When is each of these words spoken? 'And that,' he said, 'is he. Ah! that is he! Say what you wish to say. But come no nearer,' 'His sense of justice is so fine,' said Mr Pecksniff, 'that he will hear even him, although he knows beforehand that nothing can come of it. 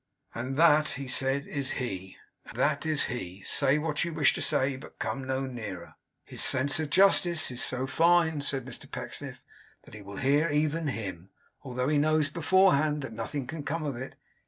'And 0.33 0.57
that,' 0.57 0.93
he 0.97 1.07
said, 1.07 1.45
'is 1.45 1.73
he. 1.77 2.17
Ah! 2.47 2.53
that 2.53 2.87
is 2.87 3.03
he! 3.03 3.43
Say 3.43 3.77
what 3.77 4.03
you 4.03 4.11
wish 4.11 4.33
to 4.33 4.41
say. 4.41 4.75
But 4.75 4.97
come 4.97 5.27
no 5.27 5.45
nearer,' 5.45 5.93
'His 6.25 6.41
sense 6.43 6.79
of 6.79 6.89
justice 6.89 7.51
is 7.51 7.63
so 7.63 7.85
fine,' 7.85 8.41
said 8.41 8.65
Mr 8.65 8.89
Pecksniff, 8.89 9.43
'that 9.83 9.93
he 9.93 10.01
will 10.01 10.17
hear 10.17 10.49
even 10.49 10.87
him, 10.87 11.29
although 11.61 11.87
he 11.87 11.99
knows 11.99 12.29
beforehand 12.29 13.03
that 13.03 13.13
nothing 13.13 13.45
can 13.45 13.61
come 13.61 13.83
of 13.83 13.95
it. 13.95 14.15